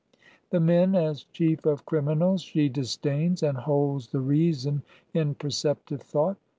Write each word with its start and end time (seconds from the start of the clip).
The 0.49 0.59
men 0.59 0.95
as 0.95 1.25
chief 1.25 1.63
of 1.63 1.85
criminals 1.85 2.41
she 2.41 2.69
disdains, 2.69 3.43
And 3.43 3.55
holds 3.55 4.07
the 4.07 4.19
reason 4.19 4.81
in 5.13 5.35
perceptive 5.35 6.01
thought. 6.01 6.37